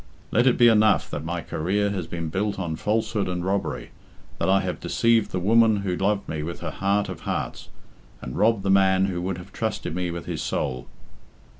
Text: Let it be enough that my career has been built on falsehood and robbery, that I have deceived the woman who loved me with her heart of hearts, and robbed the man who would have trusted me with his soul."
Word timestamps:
Let 0.31 0.47
it 0.47 0.57
be 0.57 0.67
enough 0.67 1.11
that 1.11 1.23
my 1.23 1.41
career 1.41 1.91
has 1.91 2.07
been 2.07 2.29
built 2.29 2.57
on 2.57 2.75
falsehood 2.75 3.29
and 3.29 3.45
robbery, 3.45 3.91
that 4.39 4.49
I 4.49 4.61
have 4.61 4.79
deceived 4.79 5.29
the 5.29 5.39
woman 5.39 5.81
who 5.85 5.95
loved 5.95 6.27
me 6.27 6.41
with 6.41 6.61
her 6.61 6.71
heart 6.71 7.07
of 7.07 7.19
hearts, 7.19 7.69
and 8.19 8.35
robbed 8.35 8.63
the 8.63 8.71
man 8.71 9.05
who 9.05 9.21
would 9.21 9.37
have 9.37 9.53
trusted 9.53 9.93
me 9.93 10.09
with 10.09 10.25
his 10.25 10.41
soul." 10.41 10.87